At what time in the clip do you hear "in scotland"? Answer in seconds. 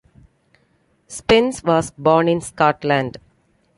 2.27-3.17